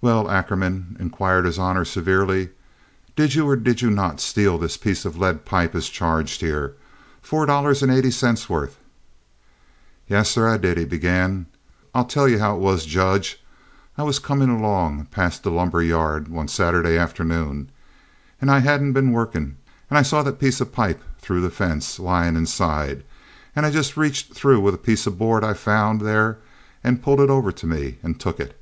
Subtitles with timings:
[0.00, 2.50] "Well, Ackerman," inquired his honor, severely,
[3.16, 7.46] "did you or did you not steal this piece of lead pipe as charged here—four
[7.46, 8.78] dollars and eighty cents' worth?"
[10.08, 11.46] "Yassah, I did," he began.
[11.92, 13.42] "I tell you how it was, jedge.
[13.98, 17.68] I was a comin' along past dat lumber yard one Saturday afternoon,
[18.40, 19.56] and I hadn't been wuckin',
[19.90, 23.02] an' I saw dat piece o' pipe thoo de fence, lyin' inside,
[23.56, 26.34] and I jes' reached thoo with a piece o' boad I found dey
[26.84, 28.56] and pulled it over to me an' tuck it.